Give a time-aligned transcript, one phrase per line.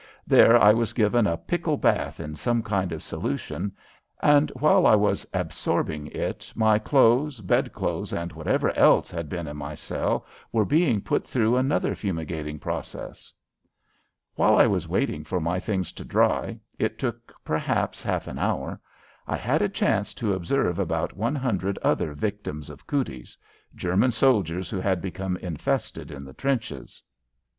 [0.25, 3.71] There I was given a pickle bath in some kind of solution,
[4.19, 9.57] and while I was absorbing it my clothes, bedclothes, and whatever else had been in
[9.57, 13.31] my cell were being put through another fumigating process.
[14.33, 18.81] While I was waiting for my things to dry it took, perhaps, half an hour
[19.27, 23.37] I had a chance to observe about one hundred other victims of "cooties"
[23.75, 27.03] German soldiers who had become infested in the trenches.